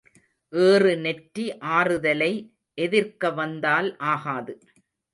ஏறு 0.53 0.93
நெற்றி 0.97 1.45
ஆறுதலை 1.75 2.31
எதிர்க்க 2.77 3.31
வந்தால் 3.31 3.89
ஆகாது. 4.07 4.55